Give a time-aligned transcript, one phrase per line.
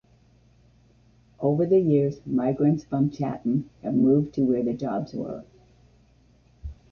[1.41, 5.43] Over the years migrants from Chatham have moved to where the jobs were.